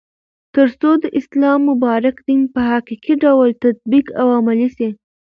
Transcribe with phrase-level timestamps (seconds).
[0.53, 4.89] ترڅو د اسلام مبارک دين په حقيقي ډول تطبيق او عملي سي